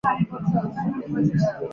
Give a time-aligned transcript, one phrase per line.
[0.03, 1.69] 在阴囊中的疼痛也归为此类。